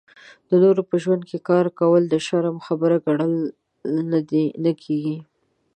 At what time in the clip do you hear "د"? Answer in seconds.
0.47-0.51, 2.09-2.15